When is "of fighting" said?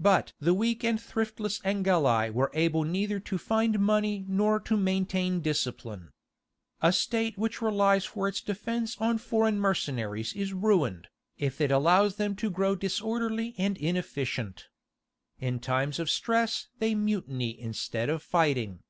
18.08-18.80